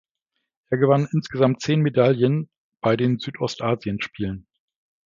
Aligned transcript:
Er 0.71 0.79
gewann 0.79 1.07
insgesamt 1.11 1.61
zehn 1.61 1.79
Medaillen 1.81 2.49
bei 2.81 2.97
den 2.97 3.19
Südostasienspielen. 3.19 4.47